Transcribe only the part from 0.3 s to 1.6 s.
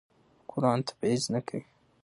قرآن تبعیض نه